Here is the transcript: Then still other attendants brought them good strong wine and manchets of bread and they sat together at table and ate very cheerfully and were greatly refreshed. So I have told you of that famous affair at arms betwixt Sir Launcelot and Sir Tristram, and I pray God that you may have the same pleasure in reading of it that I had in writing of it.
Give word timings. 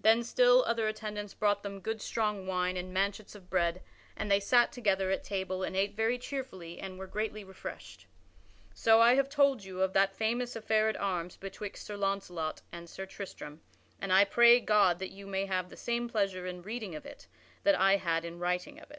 Then 0.00 0.24
still 0.24 0.64
other 0.64 0.88
attendants 0.88 1.34
brought 1.34 1.62
them 1.62 1.80
good 1.80 2.00
strong 2.00 2.46
wine 2.46 2.78
and 2.78 2.94
manchets 2.96 3.34
of 3.34 3.50
bread 3.50 3.82
and 4.16 4.30
they 4.30 4.40
sat 4.40 4.72
together 4.72 5.10
at 5.10 5.22
table 5.22 5.62
and 5.62 5.76
ate 5.76 5.94
very 5.94 6.16
cheerfully 6.16 6.78
and 6.80 6.98
were 6.98 7.06
greatly 7.06 7.44
refreshed. 7.44 8.06
So 8.72 9.02
I 9.02 9.16
have 9.16 9.28
told 9.28 9.64
you 9.64 9.82
of 9.82 9.92
that 9.92 10.16
famous 10.16 10.56
affair 10.56 10.88
at 10.88 10.96
arms 10.96 11.36
betwixt 11.36 11.84
Sir 11.84 11.98
Launcelot 11.98 12.62
and 12.72 12.88
Sir 12.88 13.04
Tristram, 13.04 13.60
and 14.00 14.14
I 14.14 14.24
pray 14.24 14.60
God 14.60 14.98
that 14.98 15.10
you 15.12 15.26
may 15.26 15.44
have 15.44 15.68
the 15.68 15.76
same 15.76 16.08
pleasure 16.08 16.46
in 16.46 16.62
reading 16.62 16.94
of 16.94 17.04
it 17.04 17.28
that 17.64 17.78
I 17.78 17.96
had 17.98 18.24
in 18.24 18.38
writing 18.38 18.80
of 18.80 18.90
it. 18.90 18.94